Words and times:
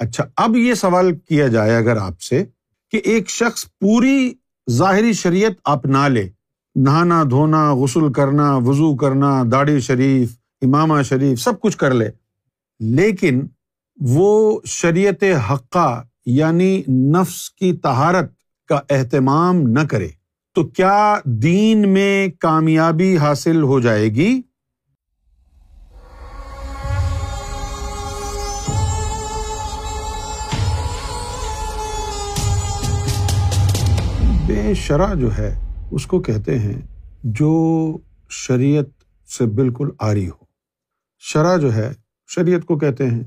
اچھا 0.00 0.24
اب 0.36 0.56
یہ 0.56 0.74
سوال 0.74 1.14
کیا 1.18 1.46
جائے 1.48 1.76
اگر 1.76 1.96
آپ 1.96 2.20
سے 2.20 2.44
کہ 2.92 3.00
ایک 3.04 3.30
شخص 3.30 3.64
پوری 3.80 4.32
ظاہری 4.70 5.12
شریعت 5.12 5.52
اپنا 5.64 6.08
لے، 6.08 6.28
نہانا، 6.74 7.22
دھونا، 7.30 7.72
غسل 7.74 8.12
کرنا، 8.12 8.56
وضو 8.56 8.94
کرنا، 8.96 9.42
داڑھی 9.52 9.80
شریف، 9.80 10.36
امامہ 10.62 11.02
شریف، 11.02 11.40
سب 11.40 11.60
کچھ 11.60 11.76
کر 11.78 11.94
لے، 11.94 12.08
لیکن 12.80 13.40
وہ 13.98 14.60
شریعت 14.64 15.24
حقہ 15.50 16.02
یعنی 16.26 16.82
نفس 16.88 17.50
کی 17.50 17.72
تہارت 17.72 18.30
کا 18.68 18.80
اہتمام 18.90 19.62
نہ 19.68 19.80
کرے، 19.90 20.08
تو 20.56 20.64
کیا 20.64 21.18
دین 21.24 21.88
میں 21.88 22.28
کامیابی 22.40 23.16
حاصل 23.18 23.62
ہو 23.62 23.80
جائے 23.80 24.08
گی؟ 24.08 24.40
بے 34.46 34.74
شرح 34.74 35.14
جو 35.14 35.36
ہے، 35.38 35.60
اس 35.90 36.06
کو 36.06 36.20
کہتے 36.20 36.58
ہیں 36.58 36.80
جو 37.22 37.50
شریعت 38.30 38.84
سے 39.30 39.46
بالکل 39.46 39.88
آری 39.98 40.28
ہو۔ 40.28 40.44
شرح 41.18 41.56
جو 41.56 41.74
ہے، 41.74 41.92
شریعت 42.26 42.64
کو 42.64 42.78
کہتے 42.78 43.06
ہیں 43.06 43.20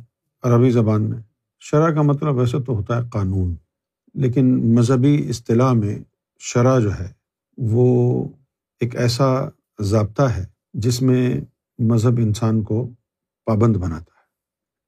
عربی 0.44 0.70
زبان 0.70 1.10
میں۔ 1.10 1.22
شرح 1.60 1.94
کا 1.94 2.02
مطلب 2.02 2.36
ویسے 2.36 2.58
تو 2.64 2.76
ہوتا 2.76 2.98
ہے 2.98 3.10
قانون، 3.10 3.56
لیکن 4.14 4.76
مذہبی 4.76 5.30
اصطلاح 5.30 5.74
میں 5.74 6.00
شرح 6.40 6.80
جو 6.80 7.00
ہے، 7.00 7.12
وہ 7.58 8.28
ایک 8.80 8.96
ایسا 8.96 9.50
ضابطہ 9.80 10.24
ہے 10.24 10.46
جس 10.74 11.02
میں 11.02 11.42
مذہب 11.80 12.18
انسان 12.18 12.64
کو 12.64 12.90
پابند 13.46 13.78
بناتا 13.78 14.12
ہے۔ 14.18 14.26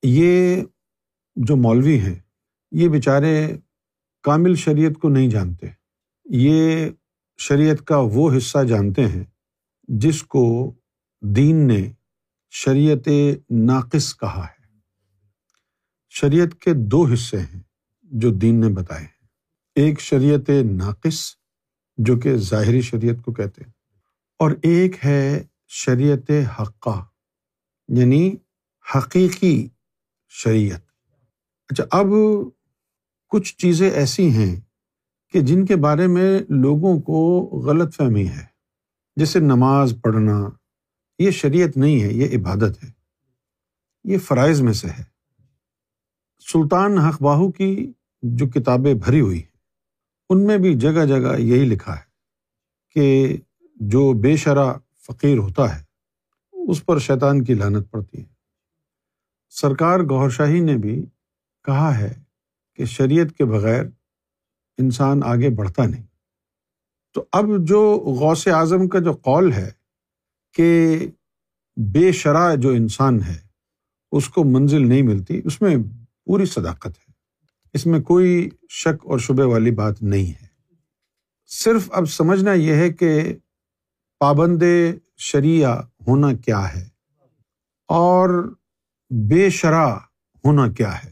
یہ 0.03 0.63
جو 1.35 1.55
مولوی 1.55 1.99
ہیں، 1.99 2.19
یہ 2.71 2.89
بیچارے 2.89 3.57
کامل 4.23 4.55
شریعت 4.55 5.01
کو 5.01 5.09
نہیں 5.09 5.29
جانتے۔ 5.29 5.80
یہ 6.31 6.89
شریعت 7.39 7.85
کا 7.85 7.97
وہ 8.13 8.29
حصہ 8.37 8.63
جانتے 8.63 9.07
ہیں 9.07 9.23
جس 9.87 10.23
کو 10.23 10.43
دین 11.21 11.67
نے 11.67 11.81
شریعت 12.49 13.07
ناقص 13.49 14.13
کہا 14.17 14.45
ہے۔ 14.45 14.65
شریعت 16.09 16.61
کے 16.61 16.73
دو 16.73 17.03
حصے 17.13 17.39
ہیں 17.39 17.61
جو 18.11 18.31
دین 18.31 18.59
نے 18.61 18.69
بتائے 18.69 19.03
ہیں۔ 19.03 19.27
ایک 19.75 19.99
شریعت 19.99 20.49
ناقص 20.71 21.19
جو 21.97 22.19
کہ 22.19 22.35
ظاہری 22.37 22.81
شریعت 22.81 23.23
کو 23.25 23.33
کہتے 23.33 23.63
ہیں، 23.63 23.71
اور 24.39 24.51
ایک 24.63 25.05
ہے 25.05 25.43
شریعت 25.67 26.31
حقہ 26.61 27.05
یعنی 27.89 28.35
حقیقی 28.95 29.67
شریعت۔ 30.29 30.81
اچھا 31.69 31.83
اب 31.91 32.07
کچھ 33.31 33.55
چیزیں 33.57 33.89
ایسی 33.91 34.29
ہیں 34.29 34.55
کہ 35.31 35.39
جن 35.39 35.65
کے 35.65 35.75
بارے 35.75 36.07
میں 36.07 36.39
لوگوں 36.49 37.01
کو 37.01 37.41
غلط 37.65 37.95
فہمی 37.95 38.27
ہے۔ 38.27 38.45
جیسے 39.15 39.39
نماز 39.39 39.93
پڑھنا، 40.03 40.49
یہ 41.19 41.31
شریعت 41.31 41.77
نہیں 41.77 42.03
ہے، 42.03 42.13
یہ 42.13 42.37
عبادت 42.37 42.83
ہے۔ 42.83 42.91
یہ 44.03 44.17
فرائض 44.17 44.61
میں 44.61 44.73
سے 44.73 44.87
ہے۔ 44.87 45.03
سلطان 46.53 46.97
حق 46.97 47.21
باہو 47.21 47.51
کی 47.51 47.93
جو 48.21 48.47
کتابیں 48.47 48.93
بھری 48.93 49.21
ہوئی 49.21 49.37
ہیں، 49.37 49.57
ان 50.29 50.47
میں 50.47 50.57
بھی 50.57 50.75
جگہ 50.75 51.05
جگہ 51.05 51.39
یہی 51.39 51.65
لکھا 51.65 51.95
ہے 51.95 52.03
کہ 52.89 53.37
جو 53.75 54.13
بے 54.13 54.35
شرح 54.35 54.73
فقیر 55.07 55.37
ہوتا 55.37 55.79
ہے، 55.79 55.83
اس 56.53 56.85
پر 56.85 56.99
شیطان 56.99 57.43
کی 57.43 57.53
لانت 57.53 57.91
پڑتی 57.91 58.19
ہے۔ 58.19 58.33
سرکار 59.49 59.99
گور 59.99 60.29
شاہی 60.29 60.59
نے 60.59 60.77
بھی 60.77 61.05
کہا 61.63 61.97
ہے 61.97 62.13
کہ 62.75 62.85
شریعت 62.85 63.37
کے 63.37 63.45
بغیر 63.45 63.83
انسان 64.77 65.23
آگے 65.23 65.49
بڑھتا 65.49 65.85
نہیں۔ 65.85 66.03
تو 67.13 67.25
اب 67.31 67.45
جو 67.59 67.95
غوث 68.19 68.47
اعظم 68.47 68.87
کا 68.87 68.99
جو 68.99 69.13
قول 69.13 69.53
ہے 69.53 69.71
کہ 70.53 70.97
بے 71.75 72.11
شرح 72.11 72.55
جو 72.55 72.69
انسان 72.69 73.21
ہے، 73.21 73.37
اس 74.11 74.29
کو 74.29 74.43
منزل 74.43 74.89
نہیں 74.89 75.01
ملتی، 75.01 75.41
اس 75.45 75.61
میں 75.61 75.75
پوری 76.25 76.45
صداقت 76.45 76.87
ہے۔ 76.87 77.11
اس 77.73 77.85
میں 77.85 77.99
کوئی 77.99 78.49
شک 78.69 79.05
اور 79.05 79.19
شبے 79.19 79.43
والی 79.43 79.71
بات 79.71 80.03
نہیں 80.03 80.43
ہے۔ 80.43 80.47
صرف 81.47 81.89
اب 81.91 82.05
سمجھنا 82.05 82.53
یہ 82.53 82.73
ہے 82.73 82.89
کہ 82.89 83.35
پابند 84.19 84.63
شریعہ 85.17 85.81
ہونا 86.07 86.33
کیا 86.33 86.75
ہے 86.75 86.87
اور 87.87 88.55
بے 89.09 89.49
شرح 89.49 89.95
ہونا 90.45 90.71
کیا 90.71 91.03
ہے۔ 91.03 91.11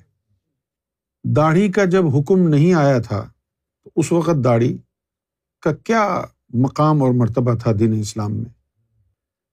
داڑھی 1.23 1.71
کا 1.71 1.85
جب 1.85 2.05
حکم 2.07 2.47
نہیں 2.47 2.73
آیا 2.73 2.99
تھا 2.99 3.31
تو 3.83 3.89
اس 3.95 4.11
وقت 4.11 4.43
داڑھی 4.43 4.77
کا 5.61 5.73
کیا 5.73 6.21
مقام 6.53 7.03
اور 7.03 7.11
مرتبہ 7.13 7.53
تھا 7.53 7.71
دین 7.79 7.99
اسلام 7.99 8.33
میں؟ 8.33 8.49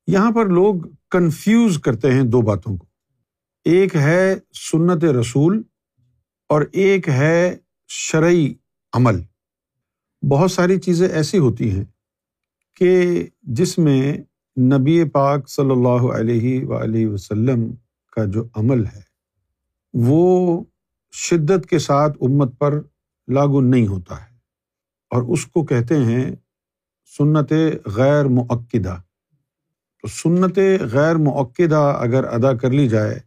یہاں 0.07 0.31
پر 0.31 0.47
لوگ 0.47 0.75
کنفیوز 1.11 1.79
کرتے 1.79 2.13
ہیں 2.13 2.23
دو 2.23 2.43
باتوں 2.43 2.77
کو۔ 2.77 2.87
ایک 3.65 3.97
ہے 3.97 4.35
سنت 4.73 5.05
رسول 5.05 5.63
اور 6.49 6.63
ایک 6.73 7.09
ہے 7.09 7.57
شرعی 7.89 8.55
عمل۔ 8.93 9.21
بہت 10.31 10.51
ساری 10.51 10.81
چیزیں 10.81 11.09
ایسی 11.09 11.39
ہوتی 11.39 11.71
ہیں 11.71 11.85
کہ 12.77 13.27
جس 13.43 13.79
میں 13.79 14.19
نبی 14.61 15.05
پاک 15.05 15.49
صلی 15.49 15.71
اللہ 15.71 16.13
علیہ 16.13 16.65
و 16.65 17.13
وسلم 17.13 17.75
کا 18.13 18.25
جو 18.25 18.45
عمل 18.55 18.87
ہے، 18.87 19.01
وہ 19.95 20.65
شدت 21.13 21.67
کے 21.67 21.79
ساتھ 21.79 22.19
امت 22.21 22.59
پر 22.59 22.81
لاگو 23.29 23.61
نہیں 23.61 23.87
ہوتا 23.87 24.21
ہے۔ 24.21 24.37
اور 25.11 25.23
اس 25.23 25.47
کو 25.47 25.65
کہتے 25.65 25.97
ہیں 25.97 26.37
سنت 27.19 27.53
غیر 27.87 28.25
معقدہ 28.25 28.97
تو 30.03 30.09
سنت 30.09 30.59
غیر 30.93 31.17
معقدہ 31.17 31.99
اگر 32.01 32.25
ادا 32.25 32.57
کر 32.57 32.71
لی 32.71 32.89
جائے 32.89 33.21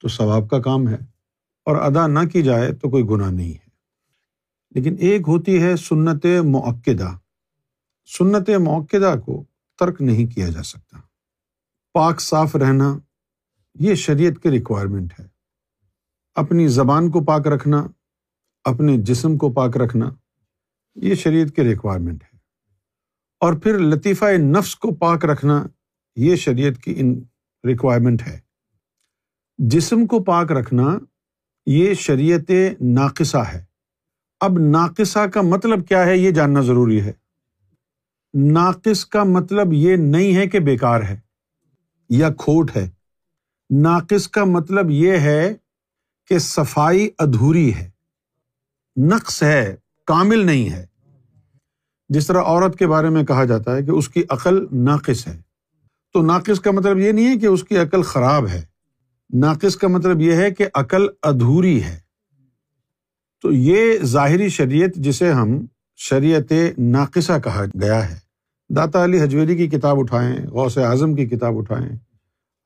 تو 0.00 0.08
ثواب 0.08 0.50
کا 0.50 0.58
کام 0.62 0.88
ہے۔ 0.88 0.98
اور 1.64 1.76
ادا 1.76 2.06
نہ 2.06 2.28
کی 2.32 2.42
جائے 2.42 2.72
تو 2.72 2.90
کوئی 2.90 3.04
گناہ 3.04 3.30
نہیں 3.30 3.52
ہے۔ 3.52 3.68
لیکن 4.70 4.96
ایک 4.98 5.20
ہوتی 5.20 5.62
ہے 5.62 5.76
سنت 5.76 6.26
معقدہ 6.44 7.10
سنت 8.18 8.50
معقدہ 8.50 9.14
کو 9.26 9.44
ترک 9.78 10.02
نہیں 10.02 10.34
کیا 10.34 10.48
جا 10.48 10.62
سکتا۔ 10.62 10.98
پاک 11.92 12.20
صاف 12.20 12.56
رہنا 12.56 12.98
یہ 13.74 13.94
شریعت 13.94 14.42
کی 14.42 14.50
ریکوائرمنٹ 14.50 15.20
ہے۔ 15.20 15.26
اپنی 16.34 16.68
زبان 16.68 17.10
کو 17.10 17.24
پاک 17.24 17.46
رکھنا 17.46 17.86
اپنے 18.68 18.96
جسم 18.96 19.36
کو 19.36 19.52
پاک 19.52 19.76
رکھنا، 19.76 20.10
یہ 20.94 21.14
شریعت 21.14 21.56
کی 21.56 21.62
ریکوائرمنٹ 21.62 22.22
ہے۔ 22.22 22.38
اور 23.40 23.52
پھر 23.52 23.78
لطیفہ 23.78 24.24
نفس 24.38 24.76
کو 24.76 24.94
پاک 24.94 25.24
رکھنا، 25.24 25.66
یہ 26.16 26.36
شریعت 26.36 26.82
کی 26.82 26.94
ان 26.96 27.22
ریکوائرمنٹ 27.64 28.22
ہے۔ 28.26 28.38
جسم 29.58 30.06
کو 30.06 30.24
پاک 30.24 30.52
رکھنا، 30.52 30.98
یہ 31.66 31.94
شریعت 31.94 32.50
ناقصہ 32.80 33.36
ہے۔ 33.36 33.64
اب 34.40 34.58
ناقصہ 34.58 35.18
کا 35.18 35.40
مطلب 35.40 35.88
کیا 35.88 36.06
ہے، 36.06 36.16
یہ 36.16 36.30
جاننا 36.30 36.60
ضروری 36.60 37.00
ہے۔ 37.00 37.12
ناقص 38.34 39.06
کا 39.06 39.24
مطلب 39.24 39.72
یہ 39.72 39.96
نہیں 39.96 40.36
ہے 40.36 40.46
کہ 40.46 40.60
بیکار 40.60 41.02
ہے 41.02 41.20
یا 42.08 42.30
کھوٹ 42.30 42.76
ہے۔ 42.76 42.90
ناقص 43.70 44.28
کا 44.28 44.44
مطلب 44.44 44.90
یہ 44.90 45.12
ہے 45.12 45.54
کہ 46.28 46.38
صفائی 46.38 47.10
ادھوری 47.18 47.74
ہے۔ 47.74 47.97
نقص 48.98 49.42
ہے، 49.42 49.76
کامل 50.06 50.46
نہیں 50.46 50.70
ہے۔ 50.70 50.86
جس 52.08 52.26
طرح 52.26 52.42
عورت 52.42 52.78
کے 52.78 52.86
بارے 52.86 53.08
میں 53.08 53.22
کہا 53.22 53.44
جاتا 53.44 53.76
ہے 53.76 53.82
کہ 53.82 53.90
اس 53.90 54.08
کی 54.08 54.22
عقل 54.28 54.66
ناقص 54.72 55.26
ہے۔ 55.26 55.40
تو 56.12 56.22
ناقص 56.22 56.60
کا 56.60 56.70
مطلب 56.70 56.98
یہ 56.98 57.12
نہیں 57.12 57.26
ہے 57.26 57.36
کہ 57.36 57.46
اس 57.46 57.64
کی 57.64 57.76
عقل 57.76 58.02
خراب 58.02 58.48
ہے۔ 58.48 58.64
ناقص 59.34 59.76
کا 59.76 59.88
مطلب 59.88 60.20
یہ 60.20 60.32
ہے 60.32 60.50
کہ 60.50 60.66
عقل 60.74 61.06
ادھوری 61.22 61.82
ہے۔ 61.82 62.00
تو 63.42 63.52
یہ 63.52 63.98
ظاہری 64.04 64.48
شریعت 64.48 64.90
جسے 64.96 65.32
ہم 65.32 65.66
شریعت 65.96 66.52
ناقصہ 66.78 67.32
کہا 67.44 67.64
گیا 67.80 68.10
ہے۔ 68.10 68.18
داتا 68.74 69.04
علی 69.04 69.22
حجویری 69.22 69.56
کی 69.56 69.66
کتاب 69.66 69.98
اٹھائیں، 69.98 70.46
غوث 70.46 70.78
اعظم 70.78 71.14
کی 71.14 71.26
کتاب 71.26 71.58
اٹھائیں، 71.58 71.88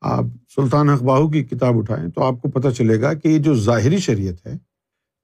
آپ 0.01 0.25
سلطان 0.55 0.89
اخباہو 0.89 1.31
کی 1.31 1.45
کتاب 1.45 1.79
اٹھائیں 1.79 2.09
تو 2.11 2.23
آپ 2.23 2.35
کو 2.43 2.51
پتہ 2.51 2.69
چلے 2.69 3.01
گا 3.01 3.13
کہ 3.13 3.29
یہ 3.29 3.39
جو 3.39 3.55
ظاہری 3.55 3.99
شریعت 3.99 4.47
ہے 4.47 4.72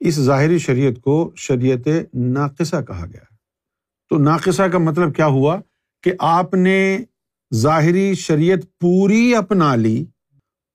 اس 0.00 0.14
ظاہری 0.14 0.58
شریعت 0.58 1.02
کو 1.02 1.32
شریعت 1.36 1.88
ناقصہ 2.14 2.82
کہا 2.82 3.06
گیا 3.06 3.34
تو 4.10 4.18
ناقصہ 4.18 4.62
کا 4.62 4.78
مطلب 4.78 5.14
کیا 5.14 5.26
ہوا 5.26 5.60
کہ 6.02 6.12
آپ 6.18 6.54
نے 6.54 6.98
ظاہری 7.54 8.14
شریعت 8.14 8.58
پوری 8.80 9.34
اپنا 9.34 9.74
لی، 9.74 10.04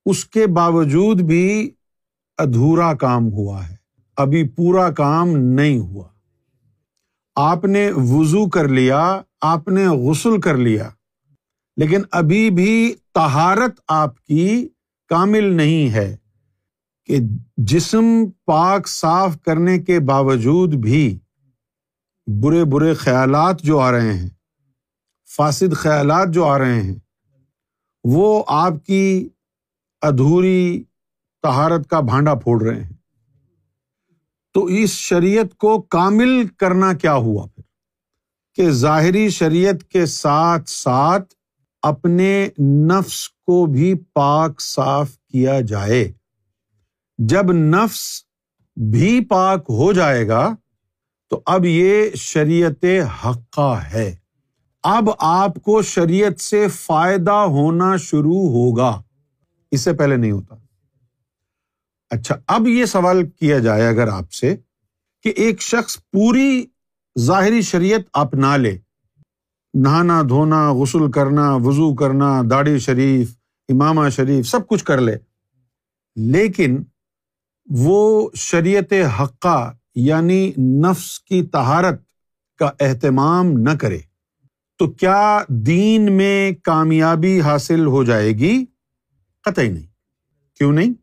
اس 0.05 0.25
کے 0.25 0.47
باوجود 0.47 1.21
بھی 1.21 1.71
ادھورا 2.37 2.93
کام 2.93 3.31
ہوا 3.31 3.69
ہے۔ 3.69 3.75
ابھی 4.17 4.49
پورا 4.49 4.91
کام 4.91 5.27
نہیں 5.37 5.79
ہوا۔ 5.79 6.07
آپ 7.35 7.65
نے 7.65 7.91
وضو 7.95 8.49
کر 8.49 8.67
لیا، 8.67 9.21
آپ 9.41 9.67
نے 9.67 9.87
غسل 9.87 10.41
کر 10.41 10.57
لیا، 10.57 10.89
لیکن 11.77 12.01
ابھی 12.11 12.49
بھی 12.49 12.95
تہارت 13.13 13.79
آپ 13.87 14.25
کی 14.25 14.69
کامل 15.09 15.43
نہیں 15.43 15.93
ہے۔ 15.93 16.15
کہ 17.05 17.17
جسم 17.57 18.05
پاک 18.45 18.87
صاف 18.87 19.37
کرنے 19.41 19.79
کے 19.79 19.99
باوجود 19.99 20.73
بھی 20.73 21.19
برے 22.43 22.63
برے 22.63 22.93
خیالات 22.93 23.61
جو 23.61 23.79
آ 23.79 23.91
رہے 23.91 24.13
ہیں، 24.13 24.29
فاسد 25.35 25.75
خیالات 25.75 26.27
جو 26.29 26.45
آ 26.45 26.57
رہے 26.57 26.81
ہیں، 26.81 26.95
وہ 28.03 28.43
آپ 28.47 28.73
کی 28.85 29.29
ادھوری 30.01 30.83
تہارت 31.41 31.89
کا 31.89 31.99
بھانڈا 31.99 32.35
پھوڑ 32.35 32.63
رہے 32.63 32.83
ہیں۔ 32.83 32.93
تو 34.53 34.65
اس 34.65 34.89
شریعت 34.89 35.55
کو 35.57 35.81
کامل 35.81 36.47
کرنا 36.47 36.93
کیا 36.93 37.13
ہوا 37.13 37.47
پھر؟ 37.55 37.63
کہ 38.53 38.71
ظاہری 38.71 39.29
شریعت 39.29 39.89
کے 39.89 40.05
ساتھ 40.05 40.69
ساتھ 40.69 41.33
اپنے 41.81 42.49
نفس 42.59 43.29
کو 43.29 43.65
بھی 43.65 43.93
پاک 44.13 44.61
صاف 44.61 45.17
کیا 45.27 45.61
جائے۔ 45.61 46.11
جب 47.17 47.51
نفس 47.51 48.23
بھی 48.75 49.25
پاک 49.25 49.65
ہو 49.69 49.93
جائے 49.93 50.27
گا 50.27 50.55
تو 51.29 51.41
اب 51.45 51.65
یہ 51.65 52.09
شریعت 52.15 52.85
حقہ 53.25 53.79
ہے۔ 53.93 54.15
اب 54.83 55.09
آپ 55.19 55.55
کو 55.55 55.81
شریعت 55.81 56.41
سے 56.41 56.67
فائدہ 56.67 57.31
ہونا 57.31 57.97
شروع 57.97 58.49
ہوگا۔ 58.49 59.01
اس 59.71 59.81
سے 59.81 59.93
پہلے 59.93 60.17
نہیں 60.17 60.31
ہوتا۔ 60.31 60.55
اچھا 62.09 62.35
اب 62.47 62.67
یہ 62.67 62.85
سوال 62.85 63.29
کیا 63.29 63.59
جائے 63.59 63.87
اگر 63.87 64.07
آپ 64.07 64.31
سے 64.31 64.55
کہ 65.23 65.33
ایک 65.35 65.61
شخص 65.61 65.97
پوری 66.11 66.65
ظاہری 67.19 67.61
شریعت 67.61 68.01
اپنا 68.13 68.57
لے۔ 68.57 68.77
نہانا، 69.73 70.21
دھونا، 70.21 70.73
غسل 70.73 71.11
کرنا، 71.11 71.55
وضو 71.55 71.95
کرنا، 71.95 72.41
داڑھی 72.49 72.79
شریف، 72.79 73.37
امامہ 73.69 74.09
شریف، 74.09 74.47
سب 74.47 74.67
کچھ 74.67 74.85
کر 74.85 75.01
لے۔ 75.01 75.15
لیکن 76.15 76.83
وہ 77.69 78.29
شریعت 78.35 78.93
حقہ 79.19 79.73
یعنی 79.95 80.51
نفس 80.57 81.19
کی 81.19 81.43
تہارت 81.43 82.01
کا 82.59 82.71
اہتمام 82.79 83.45
نہ 83.45 83.69
کرے، 83.79 83.99
تو 84.77 84.87
کیا 84.87 85.43
دین 85.47 86.11
میں 86.11 86.51
کامیابی 86.63 87.41
حاصل 87.41 87.85
ہو 87.85 88.03
جائے 88.03 88.29
گی؟ 88.29 88.65
قطعی 89.43 89.69
نہیں۔ 89.69 89.87
کیوں 90.57 90.73
نہیں؟ 90.73 90.93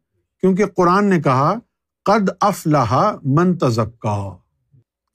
کیونکہ 0.41 0.67
قرآن 0.67 1.05
نے 1.05 1.23
کہا، 1.23 1.55
قد 2.05 2.31
افلاح 2.41 3.17
من 3.25 3.59
تزکا 3.59 4.37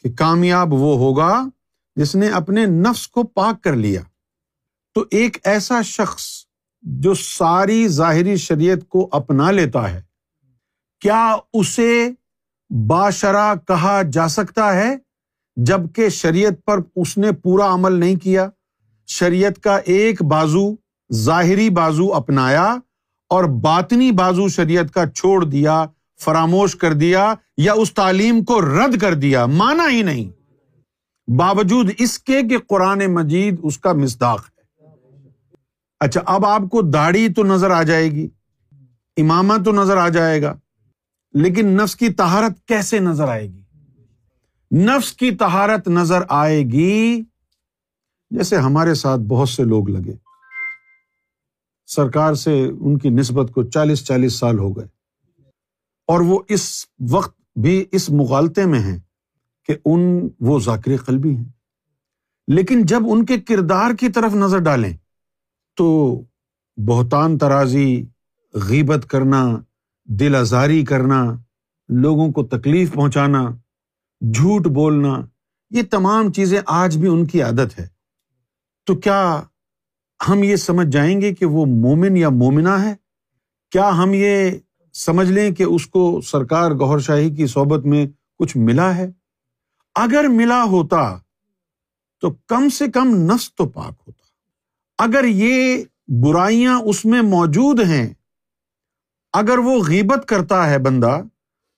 کہ 0.04 0.14
کامیاب 0.14 0.74
وہ 0.74 0.98
ہوگا 0.98 1.44
جس 1.96 2.16
نے 2.16 2.28
اپنے 2.28 2.66
نفس 2.66 3.08
کو 3.08 3.24
پاک 3.24 3.64
کر 3.64 3.76
لیا۔ 3.76 4.02
تو 4.94 5.06
ایک 5.12 5.38
ایسا 5.44 5.82
شخص 5.82 6.26
جو 6.82 7.14
ساری 7.14 7.88
ظاہری 7.88 8.36
شریعت 8.36 8.90
کو 8.90 9.10
اپنا 9.12 9.52
لیتا 9.52 9.92
ہے 9.92 10.02
کیا 11.02 11.36
اسے 11.54 12.10
باشرا 12.70 13.54
کہا 13.68 14.02
جا 14.02 14.28
سکتا 14.28 14.76
ہے 14.76 14.98
جبکہ 15.56 16.10
شریعت 16.10 16.66
پر 16.66 16.80
اس 16.96 17.18
نے 17.18 17.32
پورا 17.32 17.74
عمل 17.74 17.94
نہیں 17.94 18.16
کیا؟ 18.16 18.50
شریعت 19.08 19.64
کا 19.64 19.78
ایک 19.78 20.24
بازو، 20.24 20.76
ظاہری 21.14 21.70
بازو 21.70 22.14
اپنایا 22.14 22.78
اور 23.30 23.44
باطنی 23.44 24.12
بازو 24.12 24.48
شریعت 24.48 24.94
کا 24.94 25.10
چھوڑ 25.10 25.46
دیا، 25.46 25.86
فراموش 26.20 26.76
کر 26.76 26.94
دیا 26.94 27.34
یا 27.58 27.74
اس 27.74 27.94
تعلیم 27.94 28.44
کو 28.44 28.62
رد 28.62 28.98
کر 29.02 29.14
دیا، 29.14 29.46
مانا 29.46 29.90
ہی 29.90 30.02
نہیں۔ 30.02 30.32
باوجود 31.32 31.90
اس 31.98 32.20
کے 32.20 32.42
کہ 32.42 32.58
قرآن 32.58 33.14
مجید 33.14 33.60
اس 33.64 33.78
کا 33.78 33.94
مزداق 33.94 34.46
ہے۔ 34.46 34.86
اچھا 36.00 36.22
اب 36.26 36.46
آپ 36.46 36.62
کو 36.72 36.82
داڑھی 36.82 37.34
تو 37.34 37.44
نظر 37.44 37.72
آ 37.72 37.84
جائے 37.84 38.12
گی، 38.12 38.30
امامہ 39.18 39.54
تو 39.66 39.72
نظر 39.72 39.98
آ 39.98 40.10
جائے 40.10 40.42
گا۔ 40.42 40.56
لیکن 41.36 41.68
نفس 41.68 41.96
کی 41.96 42.10
تہارت 42.10 42.68
کیسے 42.68 43.00
نظر 43.00 43.28
آئے 43.28 43.48
گی؟ 43.48 43.62
نفس 44.72 45.14
کی 45.14 45.32
تہارت 45.32 45.88
نظر 45.88 46.22
آئے 46.30 46.64
گی، 46.64 47.24
جیسے 48.30 48.56
ہمارے 48.56 48.94
ساتھ 48.94 49.22
بہت 49.22 49.50
سے 49.50 49.64
لوگ 49.64 49.90
لگے۔ 49.90 50.14
سرکار 51.88 52.34
سے 52.34 52.72
ان 52.80 52.98
کی 52.98 53.10
نسبت 53.10 53.52
کو 53.54 53.64
چالیس 53.64 54.06
چالیس 54.06 54.34
سال 54.34 54.60
ہو 54.60 54.78
گئے۔ 54.78 54.88
اور 56.08 56.20
وہ 56.20 56.40
اس 56.50 56.86
وقت 57.10 57.60
بھی 57.60 57.86
اس 57.92 58.10
مغالطے 58.10 58.66
میں 58.66 58.80
ہیں 58.80 58.98
کہ 59.66 59.76
ان، 59.86 60.30
وہ 60.40 60.60
ذاکر 60.60 60.98
قلبی 60.98 61.36
ہیں۔ 61.36 61.50
لیکن 62.48 62.86
جب 62.86 63.02
ان 63.08 63.26
کے 63.26 63.38
کردار 63.38 63.92
کی 63.94 64.10
طرف 64.10 64.34
نظر 64.34 64.60
ڈالیں، 64.60 64.98
تو 65.76 66.20
بہتان 66.78 67.38
ترازی، 67.38 68.06
غیبت 68.54 69.06
کرنا 69.10 69.62
دل 70.06 70.36
آزاری 70.36 70.86
کرنا، 70.86 71.26
لوگوں 71.90 72.32
کو 72.32 72.44
تکلیف 72.44 72.94
پہنچانا، 72.94 73.50
جھوٹ 74.34 74.68
بولنا، 74.68 75.26
یہ 75.70 75.82
تمام 75.92 76.32
چیزیں 76.32 76.62
آج 76.66 76.98
بھی 76.98 77.08
ان 77.08 77.26
کی 77.26 77.42
عادت 77.42 77.80
ہے۔ 77.80 77.88
تو 78.86 78.96
کیا 78.96 79.42
ہم 80.30 80.44
یہ 80.44 80.56
سمجھ 80.56 80.88
جائیں 80.88 81.22
گے 81.22 81.36
کہ 81.36 81.46
وہ 81.46 81.66
مومن 81.66 82.18
یا 82.18 82.30
مومنا 82.30 82.84
ہے؟ 82.84 82.96
کیا 83.72 83.90
ہم 83.90 84.12
یہ 84.14 84.52
سمجھ 84.94 85.32
لیں 85.32 85.52
کہ 85.52 85.64
اس 85.64 85.88
کو 85.88 86.22
سرکار 86.22 86.72
گور 86.72 87.00
شاہی 87.00 87.36
کی 87.36 87.48
صحبت 87.48 87.86
میں 87.86 88.08
کچھ 88.40 88.58
ملا 88.58 88.96
ہے؟ 88.96 89.12
اگر 89.96 90.26
ملا 90.30 90.64
ہوتا 90.64 91.18
تو 92.22 92.32
کم 92.32 92.70
سے 92.70 92.88
کم 92.88 93.16
نس 93.16 93.56
تو 93.56 93.70
پاک 93.70 93.94
ہوتا۔ 94.08 94.26
اگر 95.04 95.24
یہ 95.24 95.84
برائیاں 96.08 96.82
اس 96.82 97.06
میں 97.06 97.22
موجود 97.22 97.80
ہیں 97.80 98.14
اگر 99.38 99.58
وہ 99.58 99.84
غیبت 99.88 100.28
کرتا 100.28 100.70
ہے 100.70 100.78
بندہ، 100.80 101.22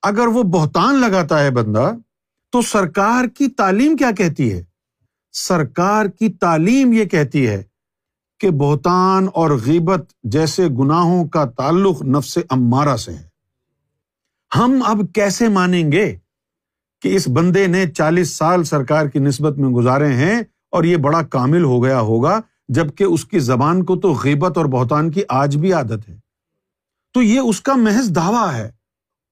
اگر 0.02 0.28
وہ 0.28 0.44
بہتان 0.44 0.96
لگاتا 0.96 1.40
ہے 1.40 1.52
بندہ، 1.52 1.92
تو 2.52 2.62
سرکار 2.62 3.26
کی 3.26 3.48
تعلیم 3.48 3.96
کیا 3.96 4.12
کہتی 4.12 4.54
ہے؟ 4.54 4.64
سرکار 5.34 6.06
کی 6.06 6.34
تعلیم 6.34 6.94
یہ 6.94 7.06
کہتی 7.06 7.48
ہے 7.48 7.64
کہ 8.40 8.50
بہتان 8.50 9.28
اور 9.34 9.52
غیبت 9.66 10.14
جیسے 10.24 10.68
گناہوں 10.68 11.28
کا 11.28 11.46
تعلق 11.46 12.02
نفس 12.02 12.38
امارا 12.50 12.98
سے 12.98 13.12
ہے۔ 13.12 13.28
ہم 14.56 14.80
اب 14.86 14.98
کیسے 15.16 15.48
مانیں 15.48 15.92
گے 15.92 16.18
کہ 17.02 17.16
اس 17.16 17.28
بندے 17.28 17.68
نے 17.68 17.88
چالیس 17.88 18.36
سال 18.36 18.64
سرکار 18.64 19.06
کی 19.06 19.20
نسبت 19.20 19.58
میں 19.58 19.70
گزارے 19.70 20.14
ہیں 20.14 20.42
اور 20.70 20.84
یہ 20.84 20.98
بڑا 20.98 21.22
کامل 21.22 21.64
ہو 21.64 21.84
گیا 21.84 22.00
ہوگا، 22.00 22.40
جبکہ 22.70 23.04
اس 23.04 23.26
کی 23.26 23.40
زبان 23.40 23.86
کو 23.86 23.96
تو 23.96 24.14
غیبت 24.14 24.58
اور 24.58 24.66
بہتان 24.66 25.12
کی 25.12 25.22
آج 25.30 25.58
بھی 25.58 25.74
عادت 25.74 26.10
ہے۔ 26.10 26.27
تو 27.18 27.24
یہ 27.24 27.40
اس 27.40 27.62
کا 27.62 27.76
محض 27.76 28.16
دعویٰ 28.16 28.54
ہے 28.54 28.72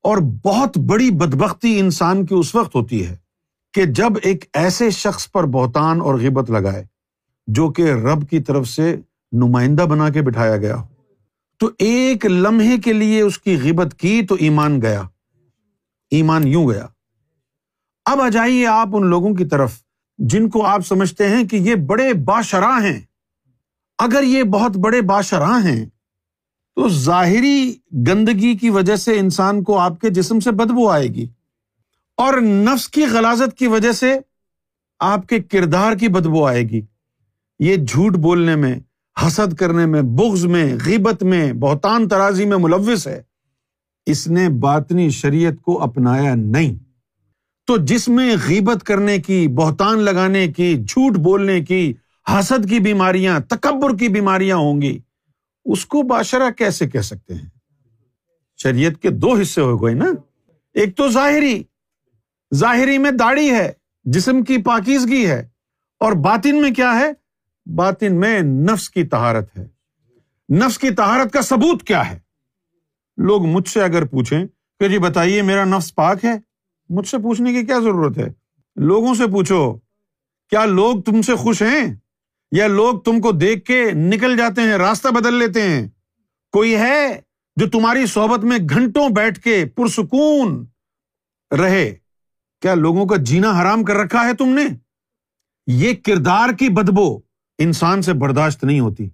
اور 0.04 0.18
بہت 0.18 0.78
بڑی 0.78 1.12
بدبختی 1.12 1.80
انسان 1.80 2.26
کی 2.26 2.36
اس 2.36 2.56
وقت 2.56 2.76
ہوتی 2.76 3.07
ہے 3.07 3.18
کہ 3.74 3.86
جب 3.86 4.09
ایک 4.24 4.45
ایسے 4.54 4.90
شخص 4.90 5.31
پر 5.31 5.44
بہتان 5.44 6.02
اور 6.02 6.16
غبت 6.16 6.52
لگائے 6.52 6.86
جو 7.48 7.69
کہ 7.69 7.81
رب 7.81 8.30
کی 8.30 8.40
طرف 8.40 8.68
سے 8.68 8.95
نمائندہ 9.31 9.81
بنا 9.81 10.09
کے 10.09 10.21
بٹھایا 10.21 10.57
گیا 10.57 10.76
ہو۔ 10.76 10.86
تو 11.59 11.69
ایک 11.80 12.26
لمحے 12.26 12.78
کے 12.78 12.94
لیے 12.94 13.21
اس 13.21 13.40
کی 13.40 13.57
غبت 13.64 13.95
کی 14.00 14.21
تو 14.21 14.36
ایمان 14.40 14.81
گیا۔ 14.81 15.04
ایمان 16.09 16.48
یوں 16.48 16.69
گیا۔ 16.69 16.88
اب 18.06 18.21
آ 18.21 18.30
جائیے 18.30 18.68
آپ 18.68 18.88
ان 18.94 19.07
لوگوں 19.07 19.36
کی 19.36 19.45
طرف 19.45 19.74
جن 20.18 20.50
کو 20.50 20.66
آپ 20.66 20.81
سمجھتے 20.88 21.30
ہیں 21.30 21.44
کہ 21.44 21.56
یہ 21.56 21.76
بڑے 21.76 22.14
باشراہ 22.14 22.83
ہیں۔ 22.83 23.02
اگر 23.98 24.24
یہ 24.24 24.44
بہت 24.44 24.78
بڑے 24.78 25.02
باشراہ 25.02 25.66
ہیں 25.66 25.86
تو 26.76 26.90
ظاہری 26.90 27.76
گندگی 28.08 28.56
کی 28.56 28.70
وجہ 28.70 28.96
سے 28.96 29.20
انسان 29.20 29.64
کو 29.64 29.80
آپ 29.80 30.02
کے 30.02 30.10
جسم 30.10 30.40
سے 30.40 30.52
بدبو 30.52 30.90
آئے 30.90 31.08
گی 31.08 31.28
اور 32.18 32.42
نفس 32.42 32.88
کی 32.88 33.04
غلازت 33.12 33.58
کی 33.58 33.68
وجہ 33.68 33.92
سے 33.92 34.14
آپ 35.00 35.28
کے 35.28 35.40
کردار 35.40 35.94
کی 35.94 36.08
بدبو 36.08 36.48
آئے 36.48 36.64
گی۔ 36.64 36.82
یہ 37.60 37.76
جھوٹ 37.76 38.16
بولنے 38.16 38.56
میں، 38.56 38.76
حسد 39.28 39.54
کرنے 39.54 39.86
میں، 39.86 40.02
بغض 40.02 40.46
میں، 40.46 40.76
غیبت 40.86 41.24
میں، 41.24 41.54
بہتان 41.54 42.08
ترازی 42.08 42.46
میں 42.46 42.58
ملوث 42.58 43.08
ہے۔ 43.08 43.22
اس 44.06 44.28
نے 44.28 44.50
باطنی 44.50 45.10
شریعت 45.10 45.62
کو 45.62 45.84
اپنایا 45.84 46.36
نہیں۔ 46.36 46.76
تو 47.68 47.78
جس 47.78 48.08
میں 48.08 48.36
غیبت 48.48 48.84
کرنے 48.84 49.18
کی، 49.18 49.48
بہتان 49.48 50.00
لگانے 50.00 50.48
کی، 50.48 50.84
جھوٹ 50.84 51.18
بولنے 51.18 51.62
کی، 51.62 51.94
حسد 52.28 52.70
کی 52.70 52.80
بیماریاں، 52.80 53.40
تکبر 53.40 53.98
کی 53.98 54.08
بیماریاں 54.08 54.58
ہوں 54.58 54.82
گی 54.82 55.00
اس 55.66 55.86
کو 55.86 56.02
باشرہ 56.02 56.50
کیسے 56.52 56.90
کہہ 56.90 57.00
سکتے 57.00 57.34
ہیں؟ 57.34 57.50
شریعت 58.57 59.02
کے 59.02 59.10
دو 59.10 59.34
حصے 59.34 59.62
ہو 59.62 59.86
گئے 59.86 59.94
نا۔ 59.94 60.06
ایک 60.74 60.98
تو 60.98 61.10
ظاہری 61.10 61.64
ظاہری 62.56 62.98
میں 62.98 63.12
داڑھی 63.12 63.52
ہے، 63.52 63.72
جسم 64.04 64.44
کی 64.44 64.57
پاکیزگی 64.57 65.26
ہے۔ 65.26 65.48
اور 66.00 66.12
باطن 66.12 66.62
میں 66.62 66.72
کیا 66.72 67.00
ہے؟ 67.00 67.12
باطن 67.76 68.19
میں 68.19 68.42
نفس 68.42 68.90
کی 68.90 69.04
تہارت 69.04 69.57
ہے۔ 69.57 69.68
نفس 70.54 70.78
کی 70.78 70.90
تہارت 70.90 71.34
کا 71.34 71.42
ثبوت 71.42 71.84
کیا 71.84 72.12
ہے؟ 72.12 72.19
لوگ 73.18 73.45
مجھ 73.45 73.68
سے 73.68 73.81
اگر 73.81 74.06
پوچھیں 74.06 74.45
کہ 74.80 74.88
جی 74.88 74.98
بتائیے 74.98 75.42
میرا 75.42 75.64
نفس 75.64 75.95
پاک 75.95 76.26
ہے؟ 76.26 76.34
مجھ 76.90 77.07
سے 77.07 77.18
پوچھنے 77.18 77.54
کی 77.54 77.66
کیا 77.66 77.80
ضرورت 77.80 78.18
ہے؟ 78.18 78.28
لوگوں 78.76 79.16
سے 79.16 79.28
پوچھو، 79.28 79.74
کیا 80.50 80.66
لوگ 80.66 81.02
تم 81.02 81.22
سے 81.22 81.36
خوش 81.36 81.62
ہیں؟ 81.62 81.95
یا 82.56 82.68
لوگ 82.68 83.00
تم 83.00 83.21
کو 83.21 83.31
دیکھ 83.31 83.66
کے 83.66 83.92
نکل 83.94 84.38
جاتے 84.38 84.62
ہیں، 84.62 84.78
راستہ 84.78 85.07
بدل 85.07 85.33
لیتے 85.33 85.62
ہیں۔ 85.62 85.88
کوئی 86.52 86.76
ہے 86.76 87.21
جو 87.56 87.69
تمہاری 87.69 88.06
صحبت 88.06 88.40
میں 88.40 88.57
گھنٹوں 88.69 89.09
بیٹھ 89.09 89.40
کے 89.40 89.66
پرسکون 89.76 90.66
رہے؟ 91.57 91.95
کیا 92.62 92.76
لوگوں 92.76 93.06
کا 93.06 93.16
جینا 93.16 93.62
حرام 93.62 93.83
کر 93.83 93.94
رکھا 93.94 94.28
ہے 94.28 94.33
تم 94.33 94.50
نے؟ 94.50 94.62
یہ 95.68 95.94
کردار 96.06 96.50
کی 96.50 96.69
بدبو 96.69 97.19
انسان 97.57 98.02
سے 98.02 98.14
برداشت 98.14 98.64
نہیں 98.64 98.80
ہوتی۔ 98.80 99.09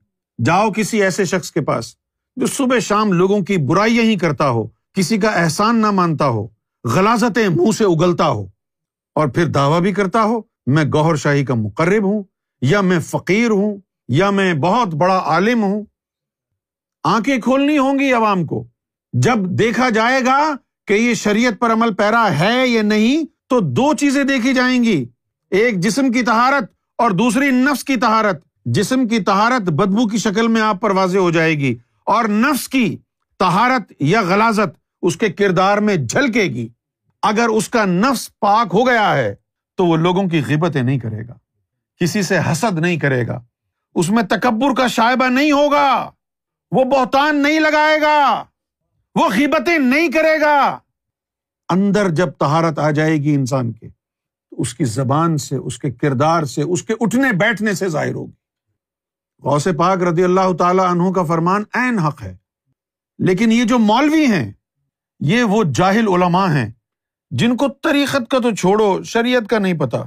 جاؤ 0.46 0.72
کسی 0.72 1.04
ایسے 1.04 1.26
شخص 1.26 1.52
کے 1.52 1.62
پاس 1.62 1.96
جو 2.36 2.48
صبح 2.48 2.80
شام 2.80 3.14
لوگوں 3.14 3.42
کی 3.42 3.58
برائیاں 3.58 4.04
ہی 4.04 4.18
کرتا 4.18 4.50
ہو، 4.50 4.68
کسی 4.94 5.18
کا 5.18 5.30
احسان 5.30 5.82
نہ 5.82 5.92
مانتا 5.92 6.28
ہو، 6.28 6.48
غلازتیں 6.84 7.50
منہ 7.50 7.72
سے 7.72 7.84
اگلتا 7.84 8.28
ہو 8.28 8.48
اور 9.16 9.28
پھر 9.28 9.46
دعویٰ 9.46 9.82
بھی 9.82 9.94
کرتا 9.94 10.24
ہو، 10.24 10.42
میں 10.66 10.84
گوہر 10.94 11.16
شاہی 11.16 11.46
کا 11.46 11.54
مقرب 11.54 12.04
ہوں۔ 12.04 12.24
یا 12.62 12.82
میں 12.82 13.00
فقیر 13.00 13.50
ہوں، 13.50 13.78
یا 14.08 14.30
میں 14.30 14.54
بہت 14.54 14.88
بڑا 14.88 15.18
عالم 15.26 15.64
ہوں۔ 15.64 15.84
آنکھیں 17.04 17.38
کھولنی 17.38 17.78
ہوں 17.78 18.00
گی 18.00 18.14
عوام 18.14 18.46
کو۔ 18.46 18.68
جب 19.14 19.38
دیکھا 19.38 19.90
جائے 19.90 20.22
گا 20.26 20.56
کہ 20.88 20.94
یہ 20.94 21.14
شریعت 21.14 21.54
پر 21.60 21.74
عمل 21.74 21.94
پیرا 21.94 22.40
ہے 22.40 22.68
یا 22.68 22.82
نہیں، 22.82 23.24
تو 23.48 23.60
دو 23.60 23.94
چیزیں 23.94 24.24
دیکھی 24.24 24.54
جائیں 24.54 24.84
گی۔ 24.84 25.06
ایک 25.50 25.80
جسم 25.80 26.12
کی 26.12 26.22
تہارت 26.22 26.72
اور 26.98 27.12
دوسری 27.12 27.52
نفس 27.52 27.84
کی 27.84 27.96
تہارت 27.96 28.44
جسم 28.66 29.08
کی 29.08 29.20
تہارت 29.20 29.62
بدبو 29.62 30.08
کی 30.08 30.18
شکل 30.18 30.48
میں 30.48 30.62
آپ 30.62 30.82
پر 30.82 30.92
واضح 30.92 31.18
ہو 31.18 31.32
جائے 31.32 31.60
گی 31.60 31.76
اور 32.04 32.26
نفس 32.26 32.70
کی 32.70 32.98
تہارت 33.40 33.94
یا 34.00 34.22
غلازت 34.22 34.80
اس 35.02 35.18
کے 35.18 35.30
کردار 35.30 35.78
میں 35.78 35.96
جھلکے 35.96 36.44
گی۔ 36.44 36.68
اگر 37.22 37.48
اس 37.48 37.70
کا 37.70 37.86
نفس 37.86 38.40
پاک 38.40 38.68
ہو 38.74 38.88
گیا 38.88 39.18
ہے، 39.18 39.36
تو 39.76 39.86
وہ 39.86 39.98
لوگوں 39.98 40.28
کی 40.28 40.42
غبتیں 40.48 40.84
نہیں 40.84 41.00
کرے 41.00 41.28
گا۔ 41.28 41.34
کسی 42.02 42.22
سے 42.22 42.38
حسد 42.52 42.80
نہیں 42.80 42.98
کرے 42.98 43.28
گا۔ 43.28 43.42
اس 43.96 44.10
میں 44.10 44.24
تکبر 44.24 44.76
کا 44.78 44.88
شائبہ 44.88 45.28
نہیں 45.28 45.52
ہوگا۔ 45.52 46.12
وہ 46.72 46.84
بہتان 46.84 47.44
نہیں 47.44 47.60
لگائے 47.60 48.02
گا۔ 48.02 48.44
وہ 49.16 49.30
غیبتیں 49.30 49.80
نہیں 49.80 50.12
کرے 50.12 50.42
گا۔ 50.42 50.80
اندر 51.70 52.10
جب 52.10 52.32
تہارت 52.32 52.80
آ 52.80 52.92
جائے 52.92 53.18
گی 53.18 53.36
انسان 53.36 53.72
کے، 53.72 53.90
تو 54.50 54.62
اس 54.62 54.74
کی 54.74 54.86
زبان 54.86 55.38
سے، 55.38 55.56
اس 55.56 55.80
کے 55.80 55.92
کردار 55.92 56.44
سے، 56.44 56.62
اس 56.62 56.84
کے 56.84 56.94
اٹھنے 57.00 57.32
بیٹھنے 57.32 57.74
سے 57.74 57.88
ظاہر 57.88 58.14
ہوگی۔ 58.14 58.34
غوث 59.44 59.68
پاک 59.78 60.04
رضی 60.04 60.24
اللہ 60.24 60.54
تعالی 60.60 60.82
عنہ 60.90 61.12
کا 61.12 61.24
فرمان 61.24 61.64
این 61.74 62.00
حق 62.00 62.24
ہے۔ 62.24 62.38
لیکن 63.20 63.52
یہ 63.52 63.64
جو 63.64 63.80
مولوی 63.80 64.26
ہیں، 64.26 64.52
یہ 65.20 65.44
وہ 65.44 65.64
جاہل 65.64 66.08
علماء 66.08 66.48
ہیں۔ 66.48 66.72
جن 67.32 67.58
کو 67.58 67.68
طریقت 67.68 68.32
کا 68.32 68.40
تو 68.40 68.56
چھوڑو، 68.56 69.04
شریعت 69.04 69.50
کا 69.50 69.60
نہیں 69.60 69.80
پتا۔ 69.80 69.98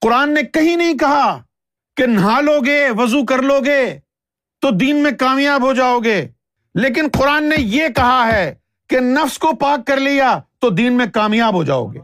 قرآن 0.00 0.34
نے 0.34 0.42
کہیں 0.42 0.76
نہیں 0.76 0.98
کہا 0.98 1.42
کہ 1.96 2.06
نہا 2.06 2.40
لو 2.40 2.60
گے 2.66 2.90
وضو 2.90 3.24
کر 3.24 3.42
لو 3.42 3.60
گے 3.64 3.98
تو 4.60 4.70
دین 4.70 4.96
میں 4.96 5.10
کامیاب 5.18 5.62
ہو 5.62 5.72
جاؤ 5.72 5.98
گے۔ 5.98 6.28
لیکن 6.74 7.06
قرآن 7.18 7.44
نے 7.44 7.56
یہ 7.58 7.88
کہا 7.96 8.28
ہے 8.32 8.54
کہ 8.88 9.00
نفس 9.00 9.38
کو 9.38 9.52
پاک 9.52 9.86
کر 9.86 9.96
لیا 9.96 10.40
تو 10.58 10.70
دین 10.70 10.92
میں 10.92 11.06
کامیاب 11.14 11.54
ہو 11.54 11.64
جاؤ 11.64 11.86
گے۔ 11.86 11.98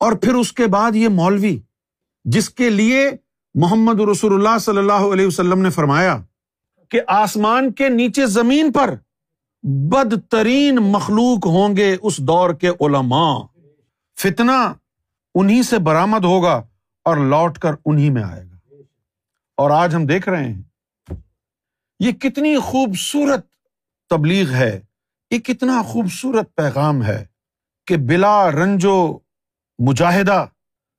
اور 0.00 0.12
پھر 0.12 0.34
اس 0.34 0.52
کے 0.52 0.66
بعد 0.66 0.96
یہ 0.96 1.08
مولوی، 1.08 1.58
جس 2.24 2.50
کے 2.50 2.70
لیے 2.70 3.10
محمد 3.54 4.00
رسول 4.00 4.34
اللہ 4.34 4.58
صلی 4.58 4.78
اللہ 4.78 4.92
علیہ 4.92 5.26
وسلم 5.26 5.58
نے 5.58 5.70
فرمایا 5.70 6.18
کہ 6.88 7.00
آسمان 7.06 7.72
کے 7.72 7.88
نیچے 7.88 8.26
زمین 8.26 8.72
پر 8.72 8.94
بدترین 9.62 10.76
مخلوق 10.76 11.46
ہوں 11.46 11.76
گے 11.76 11.96
اس 12.02 12.18
دور 12.18 12.54
کے 12.54 12.68
علماء۔ 12.68 13.38
فتنا 14.16 14.74
انہیں 15.34 15.62
سے 15.62 15.78
برامد 15.78 16.24
ہوگا 16.24 16.62
اور 17.04 17.16
لوٹ 17.16 17.58
کر 17.58 17.72
انہیں 17.84 18.10
میں 18.10 18.22
آئے 18.22 18.44
گا۔ 18.44 18.74
اور 19.56 19.70
آج 19.70 19.94
ہم 19.94 20.06
دیکھ 20.06 20.28
رہے 20.28 20.44
ہیں، 20.44 20.62
یہ 22.00 22.12
کتنی 22.12 22.58
خوبصورت 22.58 23.46
تبلیغ 24.10 24.52
ہے، 24.52 24.80
یہ 25.30 25.38
کتنا 25.38 25.82
خوبصورت 25.82 26.54
پیغام 26.54 27.04
ہے 27.04 27.24
کہ 27.86 27.96
بلا 27.96 28.50
رنجو 28.50 29.18
مجاہدہ 29.78 30.46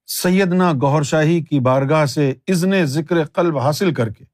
سیدنا 0.08 0.72
گور 0.82 1.04
شاہی 1.04 1.42
کی 1.42 1.60
بارگاہ 1.60 2.06
سے 2.06 2.34
ازن 2.48 2.86
ذکر 2.86 3.26
قلب 3.26 3.58
حاصل 3.58 3.94
کر 3.94 4.10
کے 4.10 4.26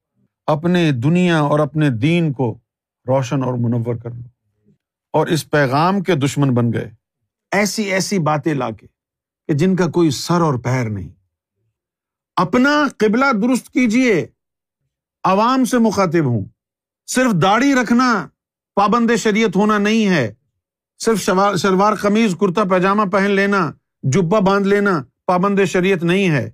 اپنے 0.48 0.92
دنیا 0.92 1.40
اور 1.40 1.60
اپنے 1.60 1.90
دین 1.90 2.34
کو 2.34 2.58
روشن 3.08 3.44
اور 3.44 3.54
منور 3.54 3.96
کر 3.96 4.10
لو۔ 4.12 4.22
اور 5.14 5.28
اس 5.28 5.50
پیغام 5.50 6.02
کے 6.02 6.16
دشمن 6.16 6.54
بن 6.54 6.74
گئے۔ 6.74 6.92
ایسی 7.52 7.84
ایسی 7.84 8.20
باتیں 8.20 8.54
لا 8.54 8.70
کے۔ 8.70 8.88
کہ 9.52 9.58
جن 9.58 9.76
کا 9.76 9.88
کوئی 9.88 10.10
سر 10.10 10.42
اور 10.42 10.54
پیر 10.54 10.90
نہیں۔ 10.90 11.10
اپنا 12.36 12.88
قبلہ 12.98 13.26
درست 13.42 13.70
کیجیے 13.70 14.28
عوام 15.24 15.66
سے 15.66 15.78
مخاطب 15.78 16.26
ہوں۔ 16.26 16.46
صرف 17.08 17.32
داڑھی 17.42 17.74
رکھنا 17.74 18.28
پابند 18.76 19.12
شریعت 19.18 19.56
ہونا 19.56 19.78
نہیں 19.78 20.10
ہے۔ 20.10 20.34
صرف 21.00 21.30
شلوار 21.58 21.96
قمیض، 21.96 22.36
کرتا 22.36 22.64
پیجامہ 22.64 23.04
پہن 23.04 23.32
لینا 23.32 23.72
جبا 24.04 24.40
باندھ 24.40 24.68
لینا 24.68 25.04
پابند 25.26 25.60
شریعت 25.68 26.04
نہیں 26.04 26.30
ہے۔ 26.30 26.52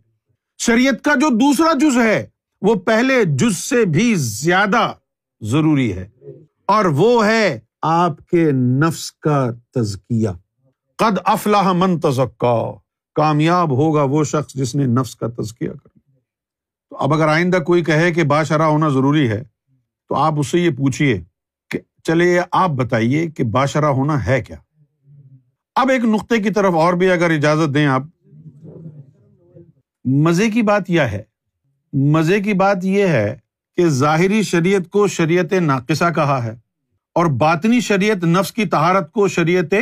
شریعت 0.58 1.04
کا 1.04 1.16
جو 1.16 1.30
دوسرا 1.30 1.74
جز 1.74 1.98
ہے، 1.98 2.28
وہ 2.62 2.76
پہلے 2.76 3.24
جز 3.26 3.58
سے 3.58 3.86
بھی 3.86 4.16
زیادہ 4.16 4.94
ضروری 5.42 5.94
ہے۔ 5.94 6.10
اور 6.66 6.86
وہ 6.86 7.26
ہے 7.26 7.60
آپ 7.82 8.28
کے 8.28 8.52
نفس 8.52 9.12
کا 9.12 9.50
تزکیا 9.74 10.32
قد 10.96 11.18
افلاح 11.26 11.72
من 11.72 12.00
تزکا۔ 12.00 12.87
کامیاب 13.18 13.72
ہوگا 13.72 14.04
وہ 14.04 14.24
شخص 14.24 14.54
جس 14.54 14.76
نے 14.76 14.86
نفس 14.86 15.16
کا 15.16 15.28
تزکیا 15.28 15.74
کر 15.74 15.90
لیا۔ 15.96 16.20
تو 16.90 16.98
اب 16.98 17.14
اگر 17.14 17.28
آئندہ 17.28 17.58
کوئی 17.58 17.84
کہے 17.84 18.14
کہ 18.14 18.24
باشرا 18.24 18.68
ہونا 18.68 18.90
ضروری 18.90 19.30
ہے، 19.30 19.44
تو 20.10 20.16
آپ 20.16 20.34
اس 20.38 20.48
سے 20.48 20.60
یہ 20.60 20.70
پوچھیے 20.70 21.24
کہ 21.70 21.80
چلے 22.04 22.40
آپ 22.52 22.70
بتائیے 22.70 23.28
کہ 23.28 23.44
باشرا 23.44 23.90
ہونا 23.90 24.26
ہے 24.26 24.42
کیا۔ 24.42 24.58
اب 25.76 25.90
ایک 25.90 26.04
نقطے 26.04 26.38
کی 26.38 26.50
طرف 26.50 26.74
اور 26.74 26.94
بھی 26.94 27.10
اگر 27.12 27.30
اجازت 27.30 27.74
دیں 27.74 27.86
آپ۔ 27.86 28.04
مزے 30.06 30.50
کی 30.50 30.62
بات 30.62 30.90
یہ 30.90 31.02
ہے، 31.02 31.24
مزے 31.94 32.40
کی 32.40 32.54
بات 32.54 32.78
یہ 32.84 33.08
ہے 33.08 33.38
کہ 33.78 33.90
ظاہری 33.90 34.44
شریعت 34.44 34.90
کو 34.90 35.08
شریعت 35.08 35.54
ناقصہ 35.54 36.10
کہا 36.16 36.44
ہے 36.44 36.56
اور 37.16 37.26
باطنی 37.26 37.80
شریعت 37.80 38.24
نفس 38.24 38.52
کی 38.52 38.66
تہارت 38.66 39.12
کو 39.12 39.28
شریعت 39.28 39.74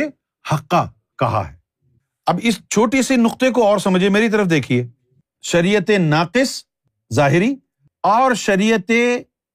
حقہ 0.52 0.90
کہا 1.18 1.48
ہے۔ 1.50 1.55
اب 2.26 2.40
اس 2.42 2.58
چھوٹی 2.68 3.02
سی 3.02 3.16
نقطے 3.16 3.50
کو 3.50 3.66
اور 3.66 3.78
سمجھے 3.78 4.08
میری 4.08 4.28
طرف 4.28 4.50
دیکھیے۔ 4.50 4.86
شریعت 5.42 5.90
ناقص 5.90 6.62
ظاہری 7.14 7.54
اور 8.02 8.34
شریعت 8.34 8.90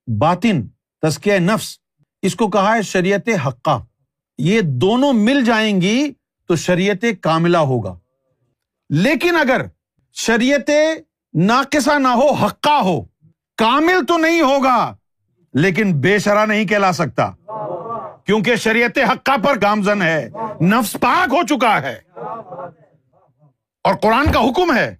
باطن 0.07 0.67
تسکیہ 1.01 1.33
نفس۔ 1.33 1.77
اس 2.21 2.35
کو 2.35 2.49
کہا 2.49 2.75
ہے 2.75 2.81
شریعت 2.81 3.29
حقہ۔ 3.47 3.79
یہ 4.37 4.61
دونوں 4.61 5.13
مل 5.13 5.43
جائیں 5.45 5.81
گی 5.81 6.11
تو 6.47 6.55
شریعت 6.55 7.05
کاملہ 7.21 7.57
ہوگا۔ 7.57 7.99
لیکن 8.89 9.35
اگر 9.35 9.61
شریعت 10.13 10.69
ناقصہ 11.33 11.99
نہ 11.99 12.07
ہو، 12.07 12.31
حقہ 12.31 12.81
ہو، 12.83 13.01
کامل 13.57 14.05
تو 14.07 14.17
نہیں 14.17 14.41
ہوگا، 14.41 14.95
لیکن 15.53 15.99
بے 15.99 16.19
شرا 16.19 16.45
نہیں 16.45 16.65
کہلا 16.65 16.91
سکتا۔ 16.91 17.31
کیونکہ 18.25 18.55
شریعت 18.55 18.97
حقہ 18.97 19.37
پر 19.43 19.61
گامزن 19.61 20.01
ہے، 20.01 20.29
نفس 20.61 20.97
پاک 21.01 21.33
ہو 21.33 21.47
چکا 21.47 21.81
ہے۔ 21.81 22.10
اور 23.83 23.95
قرآن 23.95 24.31
کا 24.31 24.39
حکم 24.39 24.75
ہے 24.75 24.95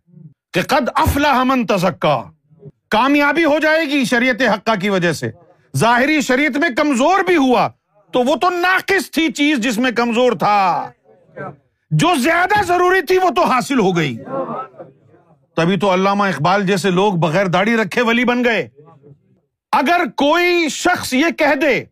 کہ 0.54 0.62
قد 0.62 0.90
افلا 0.96 1.44
من 1.44 1.66
تزکا۔ 1.66 2.22
کامیابی 2.90 3.46
ہو 3.46 3.60
جائے 3.60 3.86
گی 3.86 4.06
شریعت 4.06 4.42
حقہ 4.42 4.72
کی 4.82 4.90
وجہ 4.90 5.12
سے۔ 5.12 5.32
ظاہری 5.78 6.22
شریعت 6.22 6.58
میں 6.58 6.70
کمزور 6.78 7.20
بھی 7.20 7.36
ہوا 7.36 7.68
تو 8.12 8.20
وہ 8.20 8.36
تو 8.36 8.50
ناقص 8.50 9.12
تھی 9.12 9.32
چیز 9.32 9.58
جس 9.58 9.78
میں 9.78 9.92
کمزور 9.92 10.32
تھا۔ 10.32 10.90
جو 11.92 12.16
زیادہ 12.16 12.64
ضروری 12.64 13.02
تھی 13.02 13.18
وہ 13.18 13.30
تو 13.30 13.44
حاصل 13.44 13.80
ہو 13.80 13.96
گئی۔ 13.98 14.18
تبھی 15.56 15.78
تو 15.78 15.94
علامہ 15.94 16.24
اقبال 16.24 16.68
جیسے 16.68 16.90
لوگ 16.90 17.14
بغیر 17.14 17.46
داڑھی 17.46 17.78
رکھے 17.78 18.02
ولی 18.02 18.26
بن 18.26 18.44
گئے۔ 18.44 18.70
اگر 19.72 20.02
کوئی 20.18 20.70
شخص 20.70 21.14
یہ 21.14 21.32
کہہ 21.38 21.56
دے 21.62 21.86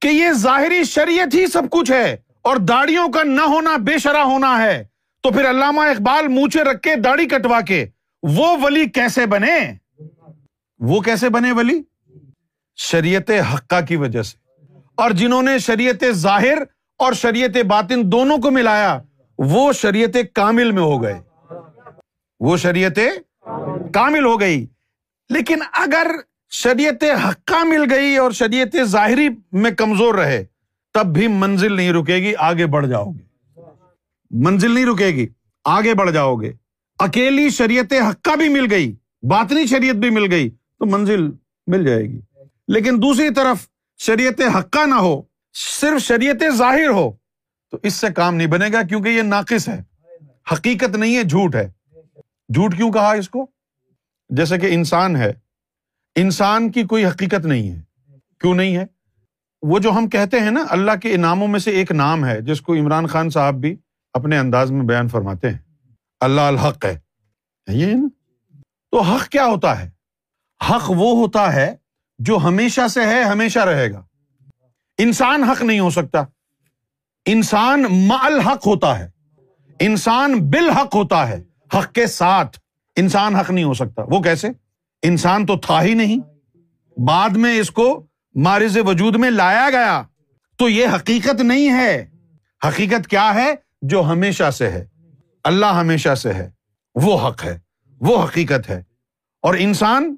کہ 0.00 0.08
یہ 0.08 0.32
ظاہری 0.32 0.84
شریعت 0.84 1.34
ہی 1.34 1.46
سب 1.46 1.62
کچھ 1.70 1.92
ہے 1.92 2.16
اور 2.48 2.56
داڑیوں 2.56 3.08
کا 3.08 3.22
نہ 3.22 3.40
ہونا 3.40 3.76
بے 3.76 3.98
شرح 3.98 4.18
ہونا 4.18 4.62
ہے، 4.62 4.84
تو 5.20 5.30
پھر 5.30 5.50
علامہ 5.50 5.80
اقبال 5.80 6.28
مونچے 6.28 6.62
رکھ 6.62 6.80
کے 6.82 6.96
داڑھی 6.96 7.26
کٹوا 7.26 7.60
کے 7.60 7.86
وہ 8.22 8.56
ولی 8.62 8.86
کیسے 8.86 9.26
بنے؟ 9.26 9.72
وہ 10.78 11.00
کیسے 11.00 11.28
بنے 11.28 11.52
ولی؟ 11.52 11.82
شریعت 12.76 13.30
حقہ 13.54 13.84
کی 13.88 13.96
وجہ 13.96 14.22
سے۔ 14.22 14.36
اور 14.94 15.10
جنہوں 15.10 15.42
نے 15.42 15.58
شریعت 15.58 16.04
ظاہر 16.10 16.58
اور 16.98 17.12
شریعت 17.12 17.56
باطن 17.66 18.12
دونوں 18.12 18.38
کو 18.38 18.50
ملایا، 18.50 18.98
وہ 19.38 19.72
شریعت 19.72 20.16
کامل 20.34 20.70
میں 20.70 20.82
ہو 20.82 21.02
گئے۔ 21.02 21.20
وہ 22.40 22.56
شریعت 22.56 22.98
کامل 23.94 24.24
ہو 24.24 24.40
گئی۔ 24.40 24.66
لیکن 25.30 25.58
اگر 25.72 26.10
شریعت 26.50 27.04
حقہ 27.28 27.64
مل 27.64 27.92
گئی 27.92 28.16
اور 28.16 28.30
شریعت 28.30 28.76
ظاہری 28.82 29.28
میں 29.52 29.70
کمزور 29.70 30.14
رہے 30.14 30.44
تب 30.98 31.06
بھی 31.06 31.28
منزل 31.28 31.72
نہیں 31.72 31.92
رکے 31.92 32.14
گی، 32.14 32.32
آگے 32.38 32.66
بڑھ 32.66 32.86
جاؤ 32.86 33.10
گے۔ 33.10 33.24
منزل 34.30 34.70
نہیں 34.70 34.86
رکے 34.86 35.06
گی، 35.06 35.28
آگے 35.64 35.94
بڑھ 35.94 36.10
جاؤ 36.10 36.36
گے۔ 36.36 36.52
اکیلی 36.98 37.50
شریعت 37.50 37.92
حقہ 37.92 38.36
بھی 38.36 38.48
مل 38.48 38.66
گئی، 38.70 38.96
باطنی 39.22 39.66
شریعت 39.66 39.94
بھی 39.94 40.10
مل 40.10 40.32
گئی، 40.32 40.50
تو 40.50 40.86
منزل 40.86 41.30
مل 41.66 41.84
جائے 41.84 42.02
گی۔ 42.02 42.20
لیکن 42.68 43.02
دوسری 43.02 43.30
طرف 43.30 43.68
شریعت 43.98 44.40
حقہ 44.54 44.86
نہ 44.86 44.94
ہو، 44.94 45.22
صرف 45.52 46.02
شریعت 46.02 46.42
ظاہر 46.54 46.88
ہو، 46.88 47.12
تو 47.70 47.78
اس 47.82 47.94
سے 47.94 48.06
کام 48.16 48.34
نہیں 48.34 48.46
بنے 48.46 48.66
گا 48.72 48.82
کیونکہ 48.82 49.08
یہ 49.08 49.22
ناقص 49.22 49.68
ہے۔ 49.68 49.82
حقیقت 50.52 50.96
نہیں 50.96 51.16
ہے، 51.16 51.22
جھوٹ 51.22 51.54
ہے۔ 51.54 51.70
جھوٹ 52.48 52.76
کیوں 52.76 52.92
کہا 52.92 53.12
اس 53.12 53.28
کو؟ 53.28 53.46
جیسے 54.28 54.58
کہ 54.58 54.66
انسان 54.66 55.16
ہے، 55.16 55.32
انسان 56.16 56.72
کی 56.72 56.82
کوئی 56.82 57.06
حقیقت 57.06 57.46
نہیں 57.46 57.70
ہے۔ 57.70 57.80
کیوں 58.40 58.54
نہیں 58.54 58.76
ہے؟ 58.76 58.97
وہ 59.62 59.78
جو 59.78 59.90
ہم 59.90 60.08
کہتے 60.08 60.40
ہیں 60.40 60.50
نا، 60.50 60.64
اللہ 60.68 60.92
کے 61.02 61.14
انعاموں 61.14 61.48
میں 61.48 61.60
سے 61.60 61.70
ایک 61.70 61.92
نام 61.92 62.26
ہے، 62.26 62.40
جس 62.40 62.60
کو 62.60 62.74
عمران 62.74 63.06
خان 63.06 63.30
صاحب 63.30 63.54
بھی 63.54 63.76
اپنے 64.12 64.38
انداز 64.38 64.70
میں 64.70 64.84
بیان 64.84 65.08
فرماتے 65.08 65.50
ہیں۔ 65.50 65.58
اللہ 66.20 66.40
الحق 66.40 66.84
ہے۔ 66.84 66.98
یہ 67.68 67.94
نا؟ 67.94 68.08
تو 68.90 69.00
حق 69.00 69.28
کیا 69.28 69.46
ہوتا 69.46 69.82
ہے؟ 69.82 69.90
حق 70.70 70.90
وہ 70.90 71.18
ہوتا 71.18 71.54
ہے 71.54 71.76
جو 72.18 72.36
ہمیشہ 72.36 72.88
سے 72.88 73.06
ہے، 73.06 73.22
ہمیشہ 73.22 73.58
رہے 73.58 73.92
گا۔ 73.92 74.04
انسان 74.98 75.44
حق 75.44 75.62
نہیں 75.62 75.80
ہو 75.80 75.90
سکتا۔ 75.90 76.24
انسان 77.26 77.84
الحق 78.22 78.66
ہوتا 78.66 78.98
ہے۔ 78.98 79.10
انسان 79.78 80.50
بالحق 80.50 80.94
ہوتا 80.94 81.28
ہے، 81.28 81.44
حق 81.74 81.92
کے 81.92 82.06
ساتھ۔ 82.06 82.58
انسان 82.96 83.34
حق 83.34 83.50
نہیں 83.50 83.64
ہو 83.64 83.74
سکتا۔ 83.74 84.02
وہ 84.08 84.20
کیسے؟ 84.20 84.48
انسان 85.02 85.46
تو 85.46 85.56
تھا 85.58 85.82
ہی 85.82 85.94
نہیں۔ 85.94 86.18
بعد 87.00 87.30
میں 87.30 87.58
اس 87.58 87.70
کو 87.70 88.06
مارز 88.42 88.78
وجود 88.86 89.16
میں 89.16 89.30
لایا 89.30 89.70
گیا۔ 89.70 90.02
تو 90.56 90.68
یہ 90.68 90.86
حقیقت 90.94 91.40
نہیں 91.40 91.72
ہے۔ 91.72 92.10
حقیقت 92.68 93.08
کیا 93.08 93.34
ہے؟ 93.34 93.54
جو 93.82 94.02
ہمیشہ 94.02 94.50
سے 94.50 94.70
ہے۔ 94.70 94.86
اللہ 95.44 95.66
ہمیشہ 95.66 96.14
سے 96.14 96.32
ہے۔ 96.32 96.50
وہ 96.94 97.28
حق 97.28 97.44
ہے۔ 97.44 97.58
وہ 98.00 98.24
حقیقت 98.24 98.70
ہے۔ 98.70 98.82
اور 99.42 99.54
انسان، 99.58 100.16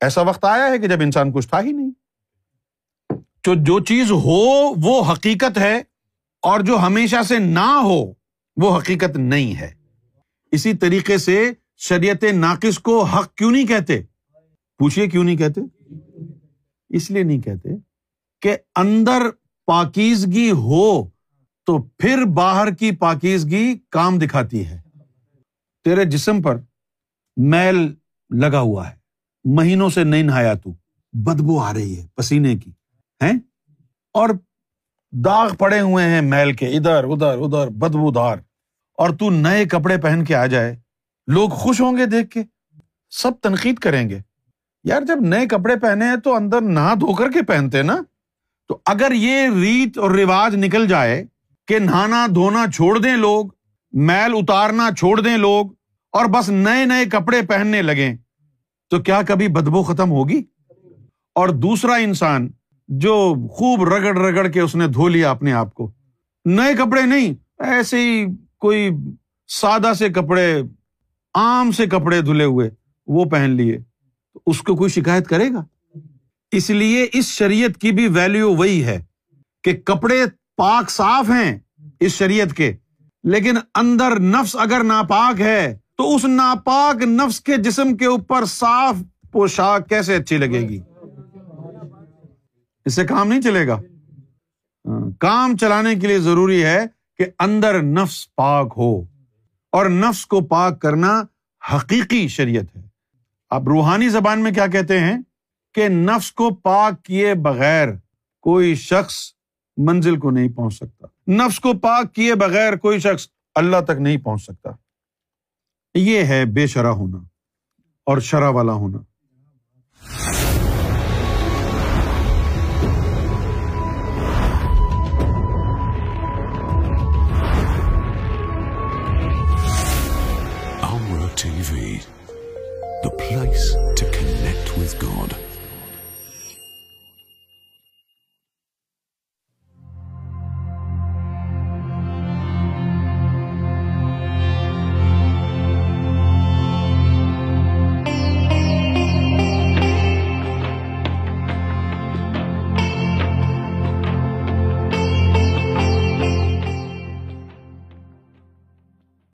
ایسا 0.00 0.22
وقت 0.22 0.44
آیا 0.44 0.66
ہے 0.66 0.78
کہ 0.78 0.86
جب 0.88 1.00
انسان 1.00 1.32
کچھ 1.32 1.48
تھا 1.48 1.60
ہی 1.60 1.72
نہیں۔ 1.72 1.90
تو 3.42 3.54
جو 3.54 3.80
چیز 3.80 4.10
ہو، 4.10 4.72
وہ 4.82 5.12
حقیقت 5.12 5.58
ہے۔ 5.58 5.82
اور 6.42 6.60
جو 6.60 6.78
ہمیشہ 6.78 7.22
سے 7.28 7.38
نہ 7.38 7.80
ہو، 7.82 8.12
وہ 8.56 8.78
حقیقت 8.78 9.16
نہیں 9.16 9.60
ہے۔ 9.60 9.74
اسی 10.52 10.74
طریقے 10.74 11.18
سے 11.18 11.50
شریعت 11.76 12.24
ناقص 12.24 12.78
کو 12.78 13.02
حق 13.02 13.34
کیوں 13.34 13.50
نہیں 13.50 13.66
کہتے؟ 13.66 14.02
پوچھیے 14.78 15.06
کیوں 15.06 15.24
نہیں 15.24 15.36
کہتے؟ 15.36 15.81
اس 16.92 17.10
لیے 17.10 17.22
نہیں 17.22 17.40
کہتے 17.40 17.68
کہ 18.40 18.56
اندر 18.76 19.22
پاکیزگی 19.66 20.50
ہو 20.50 21.08
تو 21.66 21.82
پھر 21.82 22.24
باہر 22.34 22.74
کی 22.74 22.96
پاکیزگی 22.96 23.78
کام 23.90 24.18
دکھاتی 24.18 24.66
ہے۔ 24.66 24.80
تیرے 25.84 26.04
جسم 26.04 26.42
پر 26.42 26.60
میل 27.36 27.94
لگا 28.30 28.60
ہوا 28.60 28.90
ہے۔ 28.90 28.94
مہینوں 29.44 29.90
سے 29.90 30.04
نہیں 30.04 30.22
نہایا 30.22 30.54
تو 30.54 30.70
بدبو 31.12 31.60
آ 31.60 31.74
رہی 31.74 32.00
ہے 32.00 32.06
پسینے 32.14 32.56
کی۔ 32.56 32.70
ہے 33.22 33.30
اور 34.14 34.28
داغ 35.12 35.54
پڑے 35.54 35.80
ہوئے 35.80 36.04
ہیں 36.04 36.22
میل 36.22 36.52
کے۔ 36.52 36.66
ادھر 36.66 37.04
ادھر 37.04 37.38
ادھر، 37.38 37.68
بدبو 37.68 38.10
دار۔ 38.10 38.36
اور 38.98 39.10
تو 39.10 39.30
نئے 39.30 39.64
کپڑے 39.64 39.98
پہن 39.98 40.24
کے 40.24 40.34
آ 40.34 40.46
جائے۔ 40.46 40.76
لوگ 41.26 41.48
خوش 41.48 41.80
ہوں 41.80 41.96
گے 41.96 42.06
دیکھ 42.06 42.30
کے۔ 42.30 42.42
سب 43.10 43.32
تنقید 43.42 43.78
کریں 43.78 44.08
گے۔ 44.08 44.18
یار 44.84 45.02
جب 45.02 45.20
نئے 45.20 45.46
کپڑے 45.46 45.76
پہنے 45.76 46.04
ہیں 46.04 46.16
تو 46.16 46.34
اندر 46.34 46.60
نہا 46.60 46.94
دھو 46.94 47.14
کر 47.14 47.30
کے 47.30 47.42
پہنتے 47.42 47.82
نا۔ 47.82 47.96
تو 48.68 48.78
اگر 48.86 49.12
یہ 49.14 49.48
ریت 49.54 49.98
اور 49.98 50.10
رواج 50.10 50.56
نکل 50.56 50.86
جائے 50.86 51.24
کہ 51.68 51.78
نہانا 51.78 52.26
دھونا 52.34 52.64
چھوڑ 52.74 52.98
دیں 52.98 53.16
لوگ، 53.16 53.46
میل 53.92 54.32
اتارنا 54.34 54.88
چھوڑ 54.98 55.20
دیں 55.20 55.36
لوگ 55.36 55.66
اور 56.12 56.26
بس 56.26 56.48
نئے 56.48 56.84
نئے 56.84 57.04
کپڑے 57.04 57.42
پہننے 57.42 57.82
لگے 57.82 58.14
تو 58.90 58.98
کیا 58.98 59.20
کبھی 59.26 59.48
بدبو 59.48 59.82
ختم 59.82 60.10
ہوگی؟ 60.10 60.42
اور 61.34 61.48
دوسرا 61.48 61.94
انسان 61.94 62.50
جو 62.88 63.34
خوب 63.50 63.84
رگڑ 63.84 64.18
رگڑ 64.18 64.48
کے 64.48 64.60
اس 64.60 64.74
نے 64.74 64.86
دھو 64.86 65.08
لیا 65.08 65.30
اپنے 65.30 65.52
آپ 65.52 65.74
کو، 65.74 65.90
نئے 66.44 66.74
کپڑے 66.74 67.02
نہیں، 67.02 67.34
ایسے 67.58 67.96
ہی 67.96 68.26
کوئی 68.58 68.90
سادہ 69.48 69.92
سے 69.98 70.08
کپڑے، 70.08 70.62
عام 71.34 71.70
سے 71.70 71.86
کپڑے 71.86 72.20
دھلے 72.20 72.44
ہوئے، 72.44 72.70
وہ 73.06 73.24
پہن 73.24 73.50
لیے۔ 73.50 73.78
اس 74.46 74.60
کو 74.62 74.76
کوئی 74.76 74.90
شکایت 74.90 75.28
کرے 75.28 75.48
گا؟ 75.52 75.64
اس 76.52 76.68
لیے 76.70 77.06
اس 77.12 77.26
شریعت 77.28 77.80
کی 77.80 77.92
بھی 77.92 78.06
ویلو 78.08 78.54
وہی 78.54 78.84
ہے 78.84 78.98
کہ 79.64 79.72
کپڑے 79.76 80.24
پاک 80.56 80.90
صاف 80.90 81.30
ہیں 81.30 81.58
اس 82.00 82.12
شریعت 82.12 82.52
کے، 82.56 82.72
لیکن 83.24 83.56
اندر 83.74 84.18
نفس 84.20 84.56
اگر 84.56 84.84
ناپاک 84.84 85.40
ہے 85.40 85.76
تو 85.98 86.14
اس 86.14 86.24
ناپاک 86.24 87.02
نفس 87.02 87.40
کے 87.40 87.56
جسم 87.56 87.96
کے 87.96 88.06
اوپر 88.06 88.44
صاف 88.44 89.02
پوشاک 89.32 89.88
کیسے 89.88 90.16
اچھی 90.16 90.36
لگے 90.38 90.60
گی؟ 90.68 90.80
اس 92.86 92.94
سے 92.94 93.04
کام 93.04 93.28
نہیں 93.28 93.40
چلے 93.40 93.66
گا۔ 93.66 93.80
ہاں، 94.84 95.00
کام 95.20 95.56
چلانے 95.56 95.94
کے 95.94 96.06
لیے 96.06 96.18
ضروری 96.18 96.62
ہے 96.64 96.78
کہ 97.18 97.24
اندر 97.38 97.80
نفس 97.82 98.24
پاک 98.36 98.72
ہو، 98.76 98.92
اور 99.72 99.90
نفس 99.90 100.24
کو 100.26 100.40
پاک 100.46 100.80
کرنا 100.82 101.20
حقیقی 101.62 102.26
شریعت 102.28 102.76
ہے۔ 102.76 102.82
اب 103.54 103.68
روحانی 103.68 104.08
زبان 104.08 104.42
میں 104.42 104.52
کیا 104.52 104.66
کہتے 104.66 105.00
ہیں؟ 105.00 105.18
کہ 105.74 105.88
نفس 105.88 106.32
کو 106.32 106.50
پاک 106.50 107.02
کیے 107.02 107.34
بغیر 107.34 107.88
کوئی 108.40 108.74
شخص 108.74 109.14
منزل 109.76 110.18
کو 110.18 110.30
نہیں 110.30 110.48
پہنچ 110.48 110.74
سکتا۔ 110.74 111.06
نفس 111.32 111.60
کو 111.60 111.72
پاک 111.72 112.14
کیے 112.14 112.34
بغیر 112.34 112.76
کوئی 112.76 112.98
شخص 112.98 113.26
اللہ 113.54 113.76
تک 113.84 114.00
نہیں 114.00 114.16
پہنچ 114.16 114.42
سکتا۔ 114.42 114.70
یہ 115.94 116.24
ہے 116.24 116.44
بے 116.44 116.66
شرح 116.66 116.88
ہونا 116.88 117.18
اور 118.06 118.18
شرح 118.18 118.48
والا 118.48 118.72
ہونا۔ 118.72 118.98